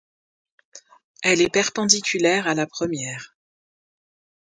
[1.21, 3.37] Elle est perpendiculaire à la première.